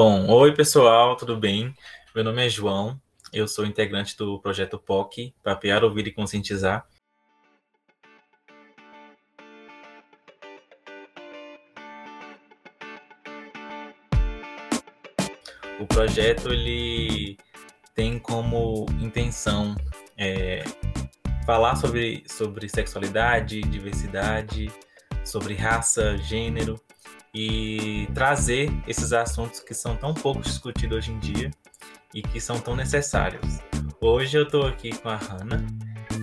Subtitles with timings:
[0.00, 1.74] Bom, oi pessoal, tudo bem?
[2.14, 3.02] Meu nome é João,
[3.32, 6.86] eu sou integrante do projeto POC, Papear, Ouvir e Conscientizar.
[15.80, 17.36] O projeto ele
[17.92, 19.74] tem como intenção
[20.16, 20.62] é,
[21.44, 24.70] falar sobre, sobre sexualidade, diversidade,
[25.24, 26.80] sobre raça, gênero
[27.38, 31.52] e trazer esses assuntos que são tão pouco discutidos hoje em dia
[32.12, 33.60] e que são tão necessários.
[34.00, 35.64] Hoje eu estou aqui com a Hanna,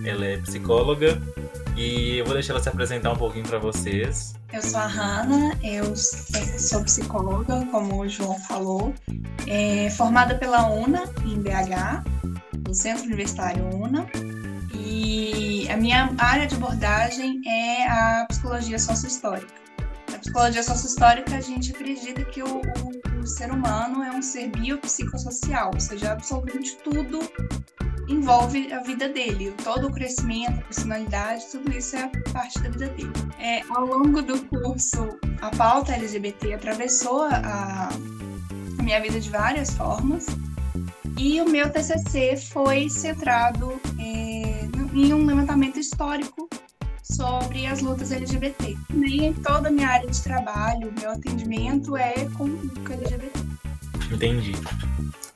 [0.04, 1.18] ela é psicóloga
[1.74, 4.34] e eu vou deixar ela se apresentar um pouquinho para vocês.
[4.52, 8.92] Eu sou a Hanna, eu sou psicóloga, como o João falou,
[9.46, 12.04] é formada pela UNA em BH,
[12.68, 14.06] no Centro Universitário UNA,
[14.74, 19.65] e a minha área de abordagem é a psicologia sociohistórica
[20.26, 25.70] psicologia sociohistórica, a gente acredita que o, o, o ser humano é um ser biopsicossocial,
[25.72, 27.20] ou seja, absolutamente tudo
[28.08, 32.88] envolve a vida dele, todo o crescimento, a personalidade, tudo isso é parte da vida
[32.88, 33.12] dele.
[33.38, 37.88] É, ao longo do curso, a pauta LGBT atravessou a,
[38.78, 40.26] a minha vida de várias formas
[41.16, 46.48] e o meu TCC foi centrado é, em um levantamento histórico
[47.10, 48.76] sobre as lutas LGBT.
[48.90, 52.46] Nem toda a minha área de trabalho, meu atendimento é com
[52.90, 53.30] LGBT.
[54.10, 54.52] Entendi.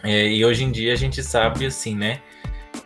[0.03, 2.21] É, e hoje em dia a gente sabe, assim, né,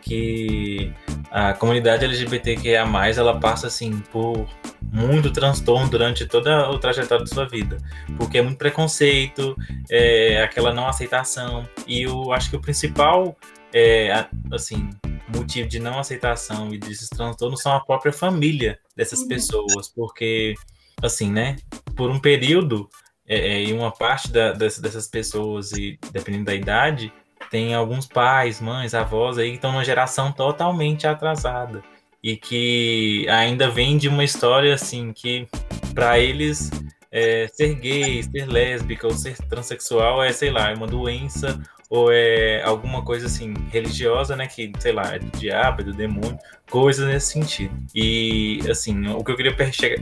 [0.01, 0.93] que
[1.31, 2.85] a comunidade LGBTQIA+,
[3.17, 4.47] ela passa, assim, por
[4.91, 7.77] muito transtorno durante toda o trajetória da sua vida,
[8.17, 9.55] porque é muito preconceito,
[9.89, 13.35] é, aquela não aceitação, e eu acho que o principal,
[13.73, 14.89] é, assim,
[15.35, 19.27] motivo de não aceitação e desses transtornos são a própria família dessas uhum.
[19.27, 20.55] pessoas, porque,
[21.01, 21.57] assim, né,
[21.95, 22.89] por um período,
[23.27, 27.11] é, é, e uma parte da, dessas, dessas pessoas, e dependendo da idade,
[27.49, 31.83] tem alguns pais, mães, avós aí que estão numa geração totalmente atrasada
[32.23, 35.47] e que ainda vem de uma história assim que
[35.93, 36.71] para eles
[37.11, 42.11] é, ser gay, ser lésbica ou ser transexual é, sei lá, é uma doença ou
[42.11, 46.37] é alguma coisa assim religiosa, né, que sei lá, é do diabo, é do demônio,
[46.69, 47.75] coisas nesse sentido.
[47.93, 49.55] E assim, o que eu queria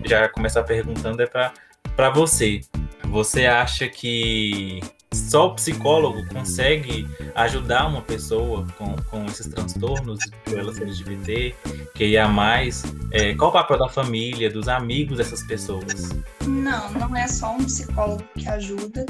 [0.05, 1.53] já começar perguntando é para
[1.95, 2.61] para você.
[3.05, 4.79] Você acha que
[5.13, 11.55] só o psicólogo consegue ajudar uma pessoa com, com esses transtornos, por ela ser LGBT,
[11.93, 12.83] que ia mais?
[13.11, 16.09] É, qual o papel da família, dos amigos dessas pessoas?
[16.47, 19.05] Não, não é só um psicólogo que ajuda.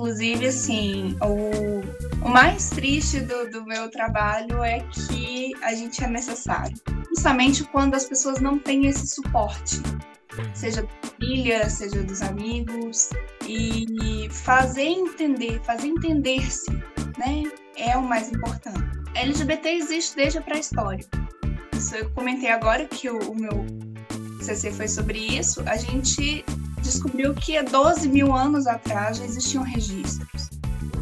[0.00, 6.06] Inclusive, assim, o, o mais triste do, do meu trabalho é que a gente é
[6.06, 6.74] necessário.
[7.14, 9.76] Justamente quando as pessoas não têm esse suporte
[10.38, 10.54] uhum.
[10.54, 13.10] seja da família, seja dos amigos,
[13.46, 16.72] e fazer entender, fazer entender-se,
[17.18, 17.42] né,
[17.76, 18.80] é o mais importante.
[19.14, 21.04] LGBT existe desde a pré-história.
[21.76, 23.66] Isso eu comentei agora que o, o meu
[24.40, 25.62] CC foi sobre isso.
[25.66, 26.42] A gente
[26.80, 30.50] descobriu que há 12 mil anos atrás já existiam registros.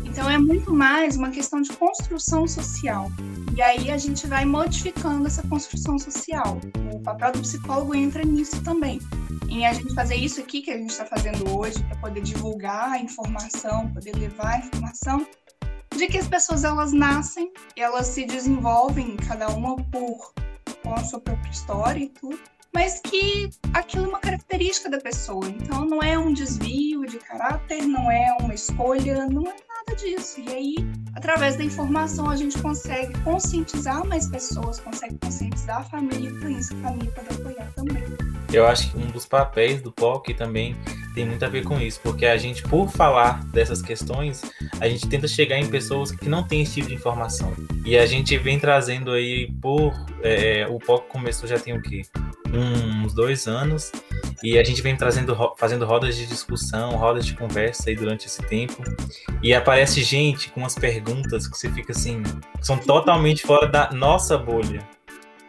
[0.05, 3.11] Então é muito mais uma questão de construção social.
[3.56, 6.61] E aí a gente vai modificando essa construção social.
[6.93, 9.00] O papel do psicólogo entra nisso também.
[9.49, 12.93] Em a gente fazer isso aqui que a gente está fazendo hoje, para poder divulgar
[12.93, 15.27] a informação, poder levar a informação,
[15.97, 20.33] de que as pessoas elas nascem, elas se desenvolvem, cada uma por
[20.83, 22.39] com a sua própria história e tudo,
[22.78, 25.44] mas que aquilo é uma característica da pessoa.
[25.49, 30.41] Então não é um desvio de caráter, não é uma escolha, não é nada disso.
[30.41, 30.77] E aí,
[31.16, 36.50] através da informação, a gente consegue conscientizar mais pessoas, consegue conscientizar a família, e por
[36.53, 38.28] isso a família pode apoiar também.
[38.53, 40.76] Eu acho que um dos papéis do POC também
[41.14, 44.42] tem muito a ver com isso, porque a gente, por falar dessas questões,
[44.81, 47.53] a gente tenta chegar em pessoas que não têm esse tipo de informação.
[47.84, 49.92] E a gente vem trazendo aí por.
[50.22, 52.03] É, o POC começou já tem o quê?
[52.53, 53.92] uns dois anos
[54.42, 58.42] e a gente vem trazendo fazendo rodas de discussão, rodas de conversa aí durante esse
[58.42, 58.82] tempo
[59.42, 62.22] e aparece gente com umas perguntas que você fica assim,
[62.60, 64.86] são totalmente fora da nossa bolha.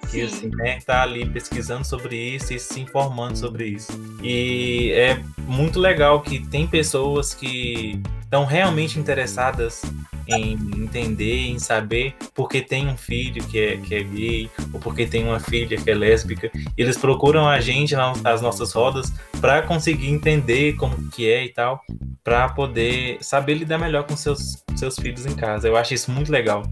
[0.10, 3.92] Que assim, né, tá ali pesquisando sobre isso e se informando sobre isso.
[4.24, 9.82] E é muito legal que tem pessoas que estão realmente interessadas
[10.28, 15.06] em entender, em saber porque tem um filho que é, que é gay, ou porque
[15.06, 16.52] tem uma filha que é lésbica.
[16.78, 21.82] Eles procuram a gente nas nossas rodas para conseguir entender como que é e tal,
[22.24, 25.68] para poder saber lidar melhor com seus, seus filhos em casa.
[25.68, 26.64] Eu acho isso muito legal.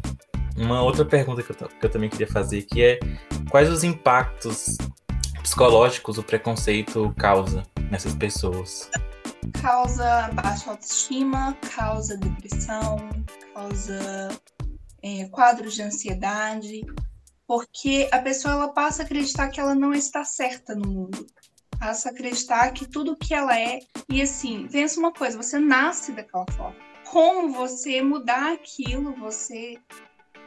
[0.58, 3.00] Uma outra pergunta que eu, que eu também queria fazer que é
[3.50, 4.78] quais os impactos
[5.42, 8.90] psicológicos o preconceito causa nessas pessoas?
[9.62, 12.98] causa baixa autoestima, causa depressão,
[13.54, 14.30] causa
[15.02, 16.82] é, quadros de ansiedade,
[17.46, 21.26] porque a pessoa ela passa a acreditar que ela não está certa no mundo,
[21.80, 26.12] passa a acreditar que tudo que ela é e assim pensa uma coisa, você nasce
[26.12, 26.76] daquela forma.
[27.06, 29.78] Como você mudar aquilo, você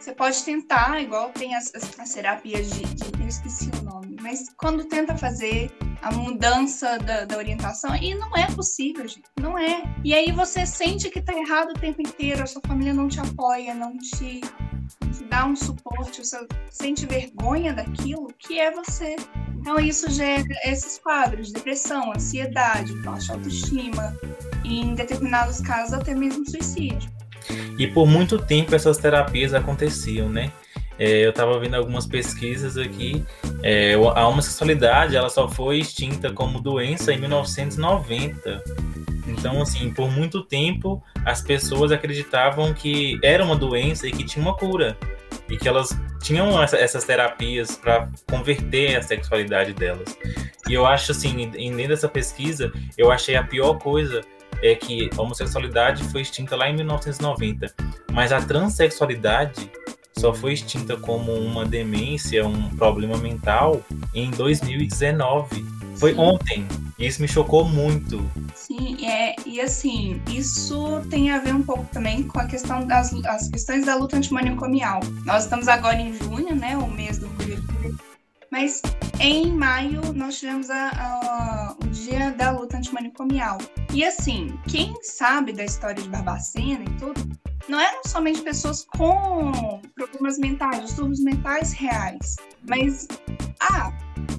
[0.00, 4.16] você pode tentar, igual tem as, as, as terapias de, de, Eu esqueci o nome,
[4.20, 5.70] mas quando tenta fazer
[6.00, 9.28] a mudança da, da, orientação, e não é possível, gente.
[9.38, 9.82] Não é.
[10.02, 13.20] E aí você sente que tá errado o tempo inteiro, a sua família não te
[13.20, 19.16] apoia, não te, te dá um suporte, você sente vergonha daquilo que é você.
[19.58, 24.16] Então isso gera esses quadros, depressão, ansiedade, baixa autoestima,
[24.64, 27.19] e em determinados casos até mesmo suicídio.
[27.78, 30.52] E por muito tempo essas terapias aconteciam, né?
[30.98, 33.24] É, eu estava vendo algumas pesquisas aqui.
[33.62, 38.62] É, a homossexualidade ela só foi extinta como doença em 1990.
[39.26, 44.44] Então, assim, por muito tempo as pessoas acreditavam que era uma doença e que tinha
[44.44, 44.96] uma cura
[45.48, 50.16] e que elas tinham essa, essas terapias para converter a sexualidade delas.
[50.68, 54.20] E eu acho assim, dentro dessa pesquisa, eu achei a pior coisa
[54.62, 57.74] é que a homossexualidade foi extinta lá em 1990,
[58.12, 59.70] mas a transexualidade
[60.18, 63.82] só foi extinta como uma demência, um problema mental
[64.14, 65.64] em 2019.
[65.96, 66.20] Foi Sim.
[66.20, 66.66] ontem.
[66.98, 68.22] E isso me chocou muito.
[68.54, 73.12] Sim, é, e assim, isso tem a ver um pouco também com a questão das
[73.24, 75.00] as questões da luta antimanicomial.
[75.24, 77.60] Nós estamos agora em junho, né, o mês do orgulho
[78.50, 78.82] mas
[79.20, 83.58] em maio nós tivemos a, a, o dia da luta antimanicomial.
[83.92, 87.28] E assim, quem sabe da história de Barbacena e tudo,
[87.68, 92.36] não eram somente pessoas com problemas mentais, distúrbios mentais reais,
[92.66, 93.06] mas
[93.60, 93.92] ah,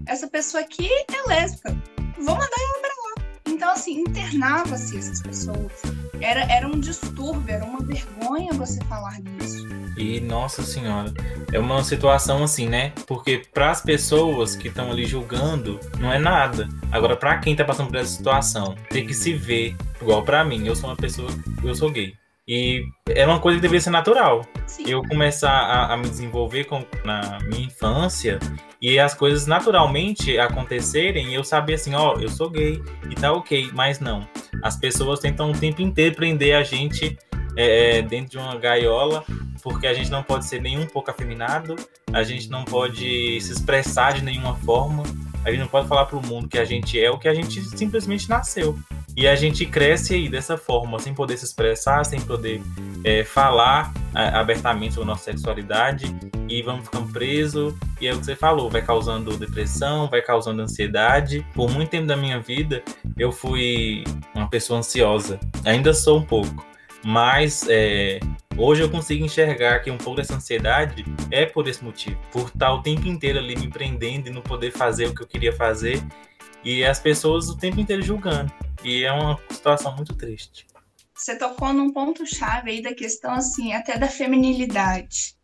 [0.08, 1.78] essa pessoa aqui é lésbica,
[2.18, 3.32] vou mandar ela pra lá.
[3.48, 5.72] Então, assim, internava-se essas pessoas.
[6.20, 9.81] Era, era um distúrbio, era uma vergonha você falar disso.
[9.98, 11.14] E, nossa senhora,
[11.52, 12.94] é uma situação assim, né?
[13.06, 16.68] Porque para as pessoas que estão ali julgando, não é nada.
[16.92, 20.66] Agora, para quem tá passando por essa situação, ter que se ver, igual para mim,
[20.66, 21.30] eu sou uma pessoa,
[21.64, 22.14] eu sou gay.
[22.48, 24.46] E era uma coisa que deveria ser natural.
[24.66, 24.84] Sim.
[24.88, 28.40] Eu começar a, a me desenvolver com, na minha infância
[28.82, 33.32] e as coisas naturalmente acontecerem e eu saber assim, ó, eu sou gay e tá
[33.32, 34.28] ok, mas não.
[34.64, 37.18] As pessoas tentam o tempo inteiro prender a gente
[37.56, 39.24] é, é, dentro de uma gaiola,
[39.62, 41.76] porque a gente não pode ser nem um pouco afeminado,
[42.14, 45.04] a gente não pode se expressar de nenhuma forma,
[45.44, 47.34] a gente não pode falar para o mundo que a gente é o que a
[47.34, 48.78] gente simplesmente nasceu.
[49.16, 52.62] E a gente cresce aí dessa forma, sem poder se expressar, sem poder
[53.04, 56.16] é, falar é, abertamente sobre a nossa sexualidade,
[56.48, 57.74] e vamos ficando presos.
[58.00, 61.46] E é o que você falou, vai causando depressão, vai causando ansiedade.
[61.54, 62.84] Por muito tempo da minha vida,
[63.18, 65.40] eu fui uma pessoa ansiosa.
[65.66, 66.71] Ainda sou um pouco.
[67.04, 68.20] Mas é,
[68.58, 72.74] hoje eu consigo enxergar que um pouco dessa ansiedade é por esse motivo, por estar
[72.74, 76.02] o tempo inteiro ali me prendendo e não poder fazer o que eu queria fazer
[76.64, 78.52] e as pessoas o tempo inteiro julgando.
[78.84, 80.68] E é uma situação muito triste.
[81.16, 85.36] Você tocou num ponto chave aí da questão assim, até da feminilidade,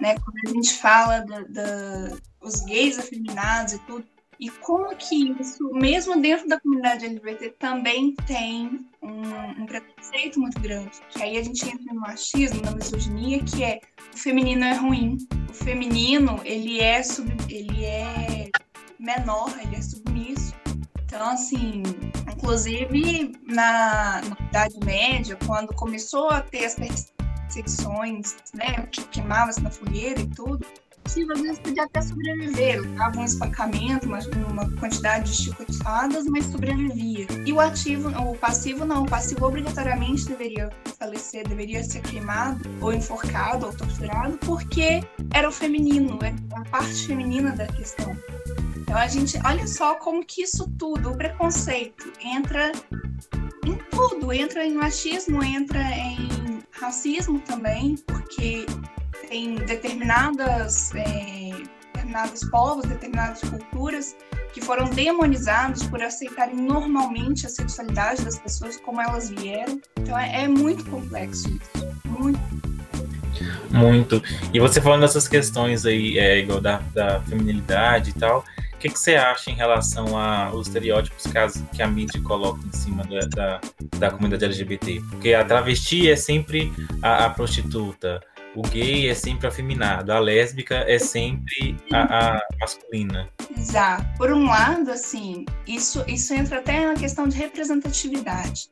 [0.00, 0.14] né?
[0.14, 4.06] Quando a gente fala da, da os gays afeminados e tudo,
[4.44, 10.60] e como que isso, mesmo dentro da comunidade LGBT, também tem um, um, preconceito muito
[10.60, 11.00] grande.
[11.08, 13.80] Que aí a gente entra no machismo, na misoginia, que é
[14.12, 15.16] o feminino é ruim.
[15.48, 18.50] O feminino, ele é, sub, ele é
[18.98, 20.54] menor, ele é submisso.
[21.06, 21.82] Então, assim,
[22.30, 29.70] inclusive na, na Idade Média, quando começou a ter as perseguições, né, que queimava-se na
[29.70, 30.66] fogueira e tudo,
[31.04, 32.82] ativo, às vezes podia até sobreviver.
[32.94, 34.18] Dava um espancamento, uma,
[34.50, 37.26] uma quantidade de chicotadas, mas sobrevivia.
[37.44, 39.04] E o ativo, o passivo não.
[39.04, 45.52] O passivo obrigatoriamente deveria falecer, deveria ser queimado, ou enforcado, ou torturado, porque era o
[45.52, 48.16] feminino, era é a parte feminina da questão.
[48.76, 52.72] Então a gente, olha só como que isso tudo, o preconceito, entra
[53.66, 58.66] em tudo, entra em machismo, entra em racismo também, porque
[59.34, 61.50] tem determinadas, é,
[61.92, 64.14] determinados povos, determinadas culturas
[64.52, 69.80] que foram demonizados por aceitarem normalmente a sexualidade das pessoas como elas vieram.
[69.98, 72.64] Então é, é muito complexo isso, muito.
[73.72, 74.22] Muito.
[74.52, 78.88] E você falando dessas questões aí, é, igual da, da feminilidade e tal, o que,
[78.88, 81.24] que você acha em relação aos estereótipos
[81.72, 83.60] que a, mídia coloca em cima da, da,
[83.98, 85.02] da, comunidade LGBT?
[85.10, 86.72] Porque a travesti é sempre
[87.02, 88.22] a, a prostituta,
[88.54, 93.28] o gay é sempre afeminado, a lésbica é sempre a, a masculina.
[93.56, 94.04] Exato.
[94.16, 98.70] Por um lado, assim, isso, isso entra até na questão de representatividade.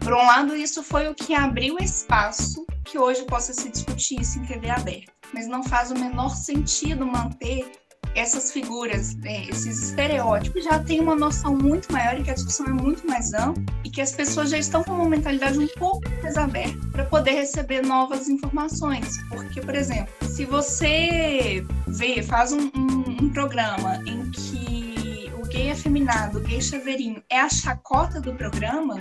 [0.00, 4.38] Por um lado, isso foi o que abriu espaço que hoje possa se discutir isso
[4.38, 5.12] em TV aberta.
[5.32, 7.70] Mas não faz o menor sentido manter
[8.14, 12.66] essas figuras, né, esses estereótipos, já tem uma noção muito maior e que a discussão
[12.66, 16.02] é muito mais ampla e que as pessoas já estão com uma mentalidade um pouco
[16.22, 19.18] mais aberta para poder receber novas informações.
[19.28, 25.70] Porque, por exemplo, se você vê, faz um, um, um programa em que o gay
[25.70, 28.98] afeminado, o gay chaveirinho é a chacota do programa,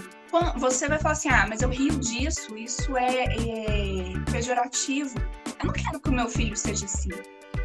[0.57, 5.15] você vai falar assim: ah, mas eu rio disso, isso é, é pejorativo.
[5.59, 7.09] Eu não quero que o meu filho seja assim.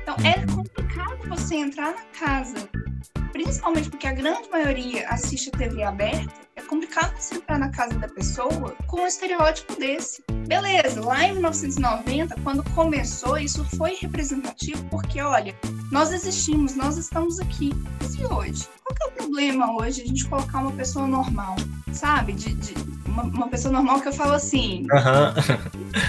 [0.06, 0.62] Então, é uhum.
[0.62, 2.68] complicado você entrar na casa,
[3.32, 6.32] principalmente porque a grande maioria assiste a TV aberta.
[6.54, 10.22] É complicado você entrar na casa da pessoa com um estereótipo desse.
[10.46, 15.56] Beleza, lá em 1990, quando começou, isso foi representativo porque, olha,
[15.90, 17.72] nós existimos, nós estamos aqui.
[18.16, 18.68] E hoje?
[18.84, 21.56] Qual que é o problema hoje a gente colocar uma pessoa normal,
[21.92, 22.32] sabe?
[22.32, 22.74] De, de
[23.06, 24.86] uma, uma, pessoa normal que eu falo assim.
[24.92, 25.34] Uhum.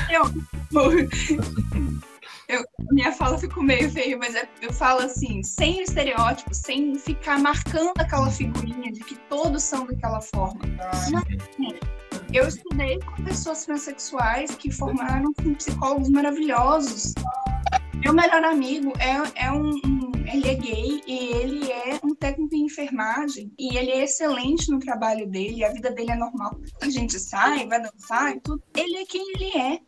[0.13, 0.31] Eu,
[2.47, 7.39] eu, minha fala ficou meio feio, mas é, eu falo assim, sem estereótipo, sem ficar
[7.39, 10.61] marcando aquela figurinha de que todos são daquela forma.
[11.11, 11.21] Não,
[12.33, 17.13] eu estudei com pessoas transexuais que formaram com psicólogos maravilhosos.
[17.95, 22.55] Meu melhor amigo é, é um, um, Ele é gay e ele é um técnico
[22.55, 23.51] em enfermagem.
[23.57, 26.57] E ele é excelente no trabalho dele, a vida dele é normal.
[26.81, 28.63] A gente sai, vai dançar e tudo.
[28.75, 29.79] Ele é quem ele é.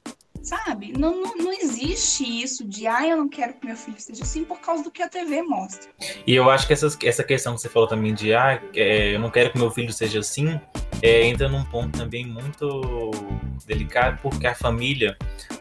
[0.50, 0.94] Sabe?
[0.98, 4.44] Não, não, não, existe isso de, ah, eu não quero que meu filho seja assim
[4.44, 5.91] por causa do que a TV mostra.
[6.25, 9.20] E eu acho que essa, essa questão que você falou também de, ah, é, eu
[9.20, 10.60] não quero que meu filho seja assim,
[11.03, 13.12] é, entra num ponto também muito
[13.68, 15.15] delicado, porque a família,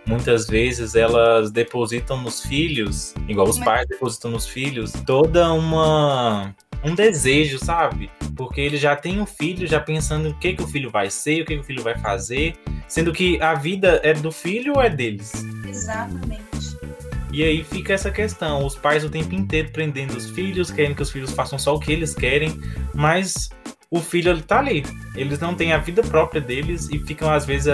[0.07, 3.65] muitas vezes, elas depositam nos filhos, igual os Mas...
[3.67, 8.11] pais depositam nos filhos, toda uma um desejo, sabe?
[8.35, 11.43] Porque ele já tem um filho, já pensando o que, que o filho vai ser,
[11.43, 12.57] o que, que o filho vai fazer,
[12.89, 15.33] sendo que a vida é do filho ou é deles?
[15.67, 16.49] Exatamente.
[17.31, 21.03] E aí fica essa questão, os pais o tempo inteiro prendendo os filhos, querendo que
[21.03, 22.59] os filhos façam só o que eles querem,
[22.95, 23.51] mas
[23.91, 24.83] o filho ele tá ali.
[25.15, 27.67] Eles não têm a vida própria deles e ficam, às vezes.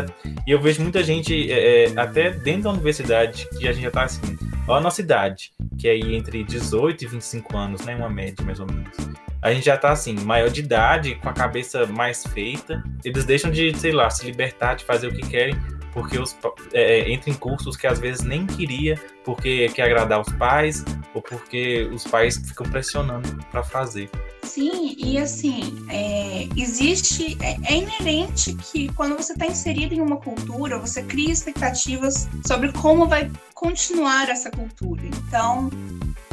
[0.47, 3.91] E eu vejo muita gente, é, é, até dentro da universidade, que a gente já
[3.91, 4.37] tá assim.
[4.67, 7.95] Olha a nossa idade, que é aí entre 18 e 25 anos, né?
[7.97, 8.97] Uma média, mais ou menos.
[9.45, 12.83] A gente já tá assim, maior de idade, com a cabeça mais feita.
[13.05, 15.55] Eles deixam de, sei lá, se libertar, de fazer o que querem,
[15.93, 16.35] porque os,
[16.73, 20.83] é, é entram em cursos que às vezes nem queria, porque quer agradar os pais,
[21.13, 24.09] ou porque os pais ficam pressionando para fazer.
[24.43, 30.17] Sim, e assim, é, existe, é, é, inerente que quando você está inserido em uma
[30.17, 35.03] cultura, você cria expectativas sobre como vai continuar essa cultura.
[35.05, 35.69] Então,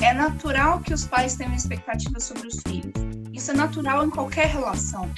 [0.01, 2.93] é natural que os pais tenham expectativas sobre os filhos.
[3.31, 5.09] Isso é natural em qualquer relação.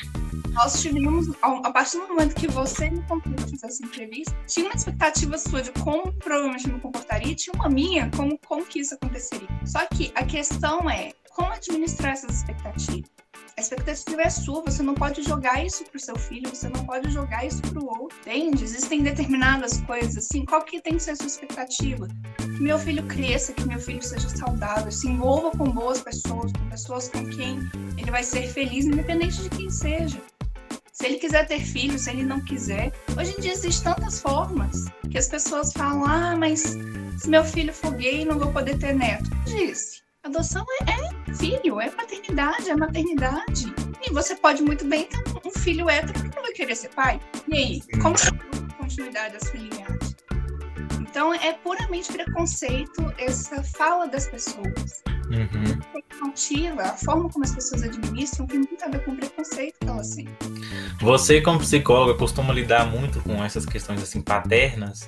[0.52, 5.38] Nós tivemos, a partir do momento que você me contou essa entrevista, tinha uma expectativa
[5.38, 9.48] sua de como provavelmente me comportaria, tinha uma minha como, como que isso aconteceria.
[9.66, 13.12] Só que a questão é, como administrar essas expectativas.
[13.55, 17.12] A expectativa é sua, você não pode jogar isso pro seu filho, você não pode
[17.12, 18.63] jogar isso pro outro, entende?
[18.63, 22.07] Existem determinadas coisas, assim, qual que tem que ser a sua expectativa?
[22.38, 26.69] Que meu filho cresça, que meu filho seja saudável, se envolva com boas pessoas, com
[26.69, 27.60] pessoas com quem
[27.95, 30.19] ele vai ser feliz, independente de quem seja.
[30.91, 32.91] Se ele quiser ter filho, se ele não quiser.
[33.17, 36.75] Hoje em dia existem tantas formas que as pessoas falam, ah, mas
[37.19, 39.29] se meu filho for gay, não vou poder ter neto.
[39.45, 40.02] Disse.
[40.24, 40.92] Adoção é,
[41.30, 43.65] é, filho, é paternidade, é maternidade.
[44.01, 47.20] E você pode muito bem ter um filho hétero que não vai querer ser pai.
[47.50, 50.15] E aí, como é a continuidade das familiares?
[51.01, 55.03] Então, é puramente preconceito essa fala das pessoas.
[55.30, 55.94] Uhum.
[56.80, 60.15] A forma como as pessoas administram tem muito a ver com o preconceito que elas
[60.15, 60.27] têm.
[61.00, 65.08] Você, como psicóloga, costuma lidar muito com essas questões assim paternas,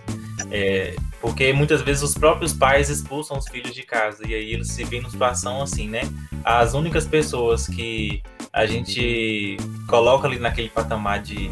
[0.51, 4.69] é, porque muitas vezes os próprios pais expulsam os filhos de casa e aí eles
[4.69, 6.01] se veem numa situação assim, né?
[6.43, 8.21] As únicas pessoas que
[8.53, 9.57] a gente
[9.87, 11.51] coloca ali naquele patamar de,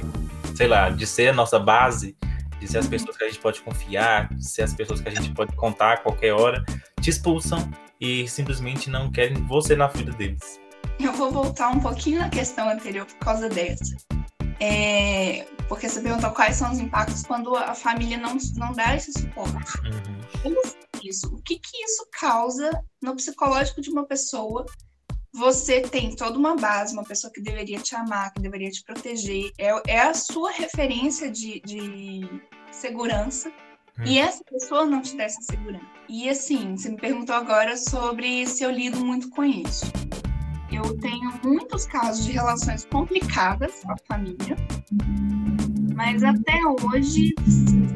[0.55, 2.15] sei lá, de ser a nossa base,
[2.60, 2.91] de ser as uhum.
[2.91, 5.93] pessoas que a gente pode confiar, de ser as pessoas que a gente pode contar
[5.93, 6.63] a qualquer hora,
[7.01, 7.70] te expulsam
[8.03, 10.60] e simplesmente não querem você na vida deles.
[11.00, 13.95] Eu vou voltar um pouquinho na questão anterior por causa dessa.
[14.60, 19.13] É, porque você perguntou quais são os impactos quando a família não, não dá esse
[19.13, 19.77] suporte.
[19.79, 20.53] Uhum.
[21.01, 22.69] Isso, o que, que isso causa
[23.01, 24.65] no psicológico de uma pessoa?
[25.33, 29.50] Você tem toda uma base, uma pessoa que deveria te amar, que deveria te proteger,
[29.57, 33.51] é, é a sua referência de, de segurança.
[34.00, 34.03] Hum.
[34.05, 35.85] E essa pessoa não te dá essa segurança.
[36.09, 39.85] E assim, você me perguntou agora sobre se eu lido muito com isso.
[40.71, 44.57] Eu tenho muitos casos de relações complicadas com a família,
[45.95, 47.33] mas até hoje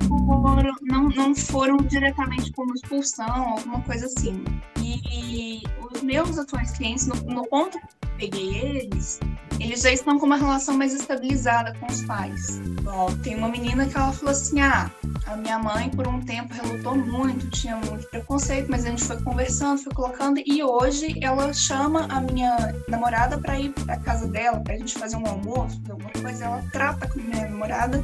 [0.08, 4.44] foram, não, não foram diretamente como expulsão, alguma coisa assim.
[4.80, 5.62] E
[5.98, 9.20] os meus atuais clientes, no, no ponto que eu peguei eles,
[9.60, 12.60] eles já estão com uma relação mais estabilizada com os pais.
[12.84, 14.92] Bom, tem uma menina que ela falou assim: ah,
[15.26, 19.20] a minha mãe por um tempo relutou muito, tinha muito preconceito, mas a gente foi
[19.22, 22.56] conversando, foi colocando, e hoje ela chama a minha
[22.88, 26.46] namorada para ir para casa dela, para a gente fazer um almoço, alguma coisa.
[26.46, 28.04] Ela trata com a minha namorada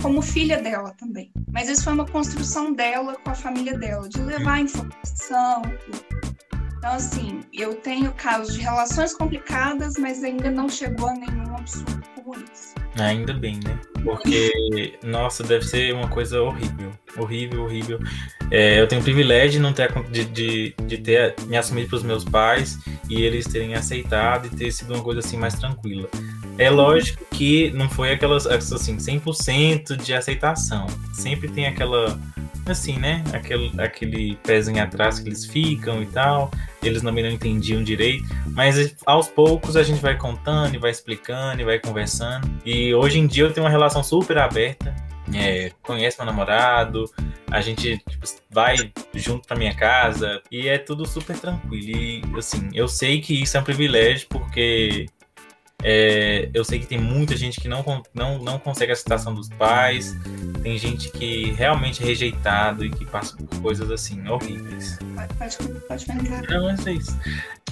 [0.00, 1.32] como filha dela também.
[1.50, 5.62] Mas isso foi uma construção dela com a família dela, de levar informação.
[6.84, 12.02] Então, assim, eu tenho casos de relações complicadas, mas ainda não chegou a nenhum absurdo
[12.14, 12.74] como isso.
[12.98, 13.78] Ainda bem, né?
[14.04, 16.92] Porque, nossa, deve ser uma coisa horrível.
[17.16, 17.98] Horrível, horrível.
[18.50, 21.96] É, eu tenho o privilégio de, não ter, de, de, de ter me assumido para
[21.96, 26.06] os meus pais e eles terem aceitado e ter sido uma coisa assim mais tranquila.
[26.58, 30.86] É lógico que não foi aquelas, assim, 100% de aceitação.
[31.14, 32.20] Sempre tem aquela
[32.66, 33.22] assim, né?
[33.32, 36.50] Aquele, aquele pezinho atrás que eles ficam e tal.
[36.88, 38.24] Eles não, não entendiam direito.
[38.48, 42.48] Mas aos poucos a gente vai contando e vai explicando e vai conversando.
[42.64, 44.94] E hoje em dia eu tenho uma relação super aberta.
[45.32, 47.10] É, conhece meu namorado,
[47.50, 48.76] a gente tipo, vai
[49.14, 51.96] junto pra minha casa e é tudo super tranquilo.
[51.96, 55.06] E assim, eu sei que isso é um privilégio porque
[55.84, 59.50] é, eu sei que tem muita gente que não, não, não consegue a citação dos
[59.50, 60.16] pais,
[60.62, 64.98] tem gente que realmente é rejeitado e que passa por coisas assim horríveis.
[65.38, 66.42] Pode, pode perguntar.
[66.48, 67.18] Não, é isso.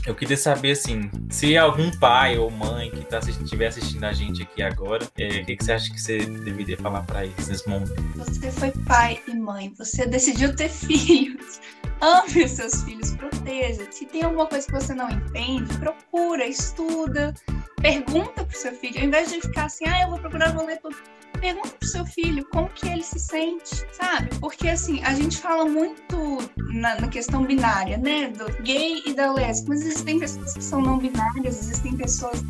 [0.04, 4.12] Eu queria saber assim, se algum pai ou mãe que tá assistindo, estiver assistindo a
[4.12, 7.49] gente aqui agora, é, o que, que você acha que você deveria falar para eles
[7.49, 7.95] nesse momento?
[8.16, 11.61] Você foi pai e mãe, você decidiu ter filhos.
[12.00, 13.87] Ame os seus filhos, proteja.
[13.92, 17.33] Se tem alguma coisa que você não entende, procura, estuda,
[17.82, 19.00] pergunta pro seu filho.
[19.00, 20.96] Ao invés de ficar assim, ah, eu vou procurar, vou ler tudo
[21.42, 24.30] pergunta pro seu filho como que ele se sente, sabe?
[24.38, 26.38] Porque assim, a gente fala muito
[26.72, 28.28] na, na questão binária, né?
[28.28, 32.44] Do gay e da lésbica, mas existem pessoas que são não binárias, existem pessoas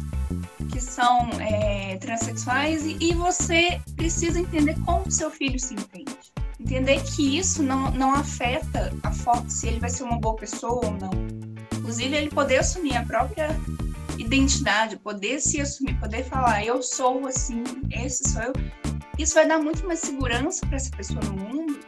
[0.70, 6.30] que são é, transexuais e, e você precisa entender como seu filho se entende.
[6.61, 10.85] Entender que isso não, não afeta a forma se ele vai ser uma boa pessoa
[10.85, 11.11] ou não.
[11.78, 13.48] Inclusive, ele poder assumir a própria
[14.22, 18.52] identidade, poder se assumir, poder falar, eu sou assim, esse sou eu,
[19.18, 21.80] isso vai dar muito mais segurança para essa pessoa no mundo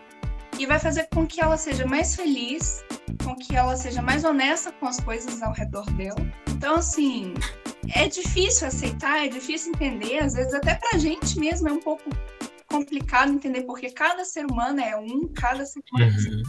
[0.59, 2.85] e vai fazer com que ela seja mais feliz,
[3.25, 6.21] com que ela seja mais honesta com as coisas ao redor dela.
[6.49, 7.35] Então, assim,
[7.95, 12.05] é difícil aceitar, é difícil entender, às vezes até pra gente mesmo é um pouco
[12.69, 16.43] complicado entender, porque cada ser humano é um, cada ser humano é uhum.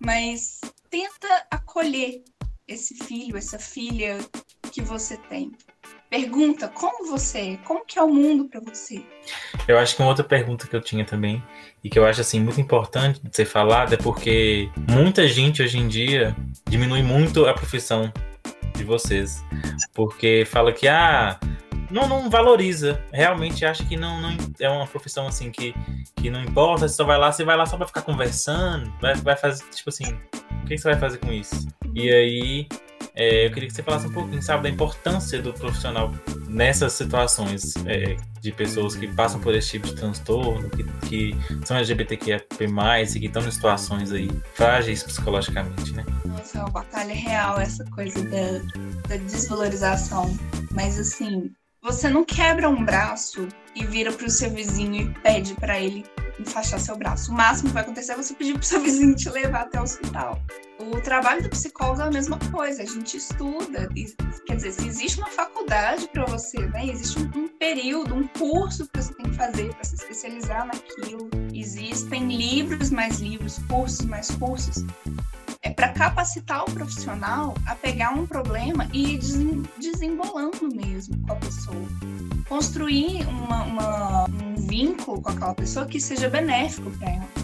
[0.00, 2.22] Mas tenta acolher
[2.66, 4.18] esse filho, essa filha
[4.72, 5.52] que você tem.
[6.08, 9.02] Pergunta como você é, como que é o mundo para você.
[9.66, 11.42] Eu acho que uma outra pergunta que eu tinha também
[11.82, 15.78] e que eu acho assim muito importante de ser falada é porque muita gente hoje
[15.78, 16.36] em dia
[16.68, 18.12] diminui muito a profissão
[18.76, 19.42] de vocês,
[19.94, 21.38] porque fala que ah
[21.90, 23.02] não, não valoriza.
[23.12, 25.74] Realmente acha que não, não é uma profissão assim que,
[26.16, 29.14] que não importa, você só vai lá, você vai lá só para ficar conversando, vai,
[29.14, 30.18] vai fazer, tipo assim,
[30.62, 31.68] o que você vai fazer com isso?
[31.94, 32.68] E aí
[33.14, 36.12] é, eu queria que você falasse um pouquinho, sabe, da importância do profissional
[36.48, 41.76] nessas situações é, de pessoas que passam por esse tipo de transtorno, que, que são
[41.76, 46.04] LGBTQIA+, e que estão em situações aí frágeis psicologicamente, né?
[46.24, 50.34] Nossa, é uma batalha real essa coisa da, da desvalorização.
[50.70, 51.50] Mas assim,
[51.82, 56.04] você não quebra um braço e vira pro seu vizinho e pede para ele
[56.38, 57.30] enfaixar seu braço.
[57.30, 59.82] O máximo que vai acontecer é você pedir pro seu vizinho te levar até o
[59.82, 60.40] hospital.
[60.90, 63.88] O trabalho do psicólogo é a mesma coisa, a gente estuda,
[64.46, 66.86] quer dizer, se existe uma faculdade para você, né?
[66.86, 71.30] Existe um, um, período, um curso que você tem que fazer para se especializar naquilo.
[71.54, 74.84] Existem livros mais livros, cursos mais cursos.
[75.62, 79.20] É para capacitar o profissional a pegar um problema e ir
[79.78, 81.88] desembolando mesmo com a pessoa.
[82.48, 87.41] Construir uma, uma, um vínculo com aquela pessoa que seja benéfico para ela.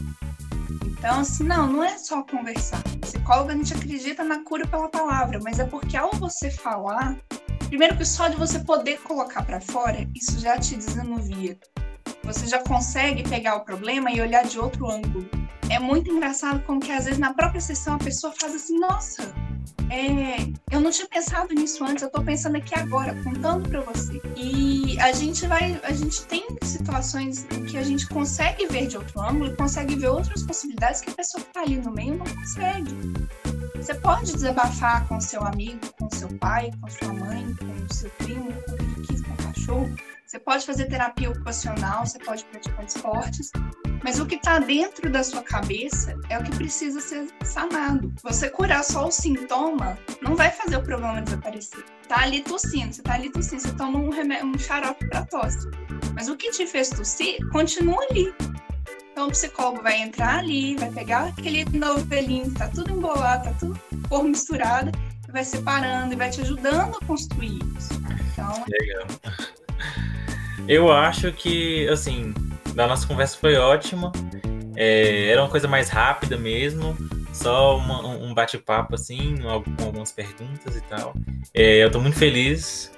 [0.98, 2.82] Então, assim, não, não é só conversar.
[3.00, 7.16] Psicólogo, a gente acredita na cura pela palavra, mas é porque ao você falar,
[7.68, 11.56] primeiro que só de você poder colocar para fora, isso já te desanuvia.
[12.24, 15.28] Você já consegue pegar o problema e olhar de outro ângulo.
[15.70, 19.32] É muito engraçado como que às vezes na própria sessão a pessoa faz assim, nossa,
[19.90, 24.20] é, eu não tinha pensado nisso antes, eu tô pensando aqui agora, contando para você.
[24.36, 28.96] E a gente vai, a gente tem situações em que a gente consegue ver de
[28.96, 32.26] outro ângulo, consegue ver outras possibilidades que a pessoa que tá ali no meio não
[32.26, 32.90] consegue.
[33.76, 38.52] Você pode desabafar com seu amigo, com seu pai, com sua mãe, com seu primo,
[38.52, 40.17] com o que com o cachorro.
[40.28, 43.50] Você pode fazer terapia ocupacional, você pode praticar esportes,
[44.04, 48.12] mas o que está dentro da sua cabeça é o que precisa ser sanado.
[48.22, 51.82] Você curar só o sintoma não vai fazer o problema desaparecer.
[52.06, 55.66] Tá ali tossindo, você tá ali tossindo, você toma um, um xarope para tosse.
[56.14, 58.30] Mas o que te fez tossir continua ali.
[59.10, 63.54] Então o psicólogo vai entrar ali, vai pegar aquele novelinho que tá tudo embolado, tá
[63.58, 64.92] tudo por misturado,
[65.32, 67.94] vai separando e vai te ajudando a construir isso.
[68.30, 69.06] Então, Legal.
[70.68, 72.34] Eu acho que, assim,
[72.76, 74.12] a nossa conversa foi ótima.
[74.76, 76.94] É, era uma coisa mais rápida mesmo,
[77.32, 81.14] só uma, um bate-papo assim, com algumas perguntas e tal.
[81.54, 82.92] É, eu tô muito feliz.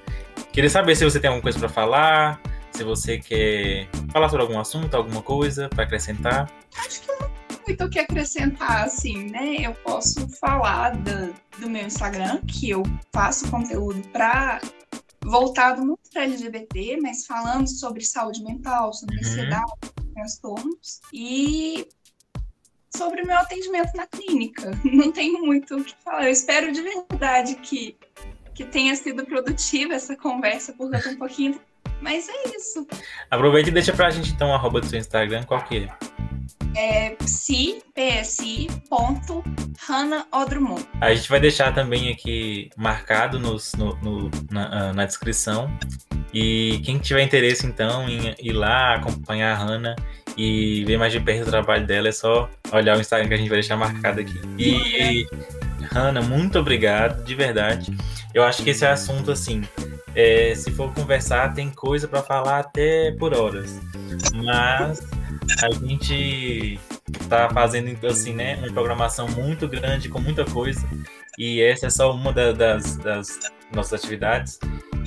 [0.52, 2.40] Queria saber se você tem alguma coisa para falar,
[2.72, 6.50] se você quer falar sobre algum assunto, alguma coisa para acrescentar.
[6.76, 7.30] Acho que não
[7.66, 9.56] muito o que acrescentar, assim, né?
[9.60, 14.60] Eu posso falar do, do meu Instagram, que eu faço conteúdo para
[15.30, 19.22] voltado muito para LGBT, mas falando sobre saúde mental, sobre uhum.
[19.22, 19.72] ansiedade,
[20.12, 21.86] transtornos e
[22.94, 24.70] sobre o meu atendimento na clínica.
[24.84, 26.24] Não tenho muito o que falar.
[26.24, 27.96] Eu espero de verdade que,
[28.54, 31.60] que tenha sido produtiva essa conversa, porque eu tô um pouquinho.
[32.02, 32.86] Mas é isso.
[33.30, 36.29] Aproveita e deixa pra gente então o arroba do seu Instagram, qual que é?
[36.76, 39.42] É psi, psi, ponto,
[39.86, 40.78] Hannah Odrumon.
[41.00, 45.70] A gente vai deixar também aqui marcado nos, no, no na, ah, na, descrição.
[46.32, 49.96] E quem tiver interesse, então, em ir lá acompanhar a Hannah
[50.36, 53.36] e ver mais de perto o trabalho dela, é só olhar o Instagram que a
[53.36, 54.40] gente vai deixar marcado aqui.
[54.58, 55.26] E,
[55.92, 57.96] Hannah, muito obrigado, de verdade.
[58.32, 59.62] Eu acho que esse assunto, assim,
[60.14, 63.80] é, se for conversar, tem coisa para falar até por horas.
[64.34, 65.00] Mas
[65.62, 66.78] a gente
[67.28, 70.86] tá fazendo assim, né, uma programação muito grande com muita coisa
[71.38, 73.38] e essa é só uma da, das, das
[73.72, 74.58] nossas atividades.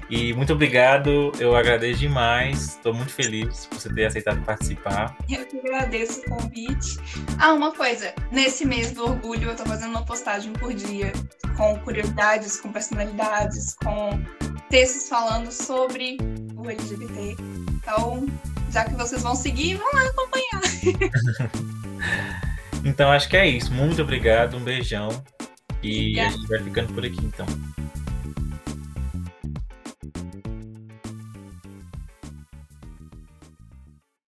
[0.09, 5.15] E muito obrigado, eu agradeço demais, estou muito feliz por você ter aceitado participar.
[5.29, 6.99] Eu que agradeço o convite.
[7.39, 11.11] Ah, uma coisa, nesse mês do orgulho eu estou fazendo uma postagem por dia
[11.57, 14.21] com curiosidades, com personalidades, com
[14.69, 16.17] textos falando sobre
[16.55, 17.35] o LGBT.
[17.75, 18.25] Então,
[18.73, 20.61] já que vocês vão seguir, vão lá acompanhar.
[22.83, 23.71] então acho que é isso.
[23.71, 25.09] Muito obrigado, um beijão.
[25.83, 26.27] E Obrigada.
[26.27, 27.45] a gente vai ficando por aqui então.